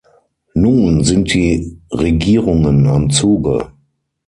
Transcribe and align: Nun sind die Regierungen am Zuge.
Nun 0.55 1.03
sind 1.03 1.31
die 1.31 1.79
Regierungen 1.91 2.87
am 2.87 3.11
Zuge. 3.11 3.71